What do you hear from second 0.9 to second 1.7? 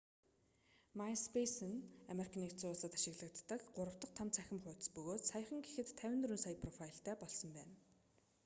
маиспейсе